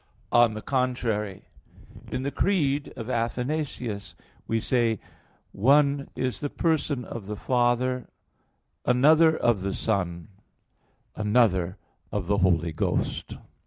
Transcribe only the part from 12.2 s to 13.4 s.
the Holy Ghost."